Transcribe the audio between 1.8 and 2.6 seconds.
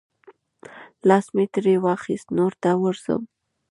واخیست، نور